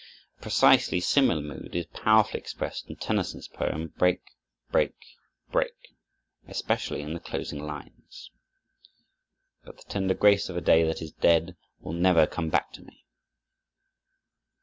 A 0.39 0.41
precisely 0.41 0.99
similar 0.99 1.43
mood 1.43 1.75
is 1.75 1.85
powerfully 1.85 2.39
expressed 2.39 2.89
in 2.89 2.95
Tennyson's 2.95 3.47
poem 3.47 3.89
"Break, 3.99 4.23
break, 4.71 4.95
break," 5.51 5.95
especially 6.47 7.01
in 7.03 7.13
the 7.13 7.19
closing 7.19 7.63
lines, 7.63 8.31
"But 9.63 9.77
the 9.77 9.83
tender 9.83 10.15
grace 10.15 10.49
of 10.49 10.57
a 10.57 10.59
day 10.61 10.83
that 10.85 11.03
is 11.03 11.11
dead 11.11 11.55
Will 11.81 11.93
never 11.93 12.25
come 12.25 12.49
back 12.49 12.71
to 12.73 12.81
me." 12.81 13.05